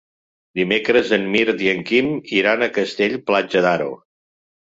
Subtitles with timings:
[0.59, 2.09] Dimecres en Mirt i en Quim
[2.39, 3.93] iran a Castell-Platja d'Aro.